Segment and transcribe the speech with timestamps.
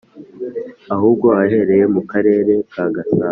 [0.93, 3.29] ahubwo ahererey mu karereka ka gasabo